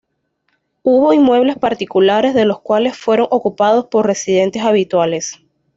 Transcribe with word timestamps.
Hubo 0.81 1.13
inmuebles 1.13 1.59
particulares 1.59 2.33
de 2.33 2.45
los 2.45 2.59
cuales 2.59 2.97
fueron 2.97 3.27
ocupados 3.29 3.85
por 3.85 4.07
residentes 4.07 4.63
habituales. 4.63 5.39